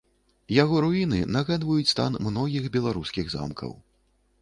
Яго 0.63 0.79
руіны 0.85 1.19
нагадваюць 1.35 1.91
стан 1.93 2.19
многіх 2.31 2.69
беларускіх 2.79 3.33
замкаў. 3.39 3.79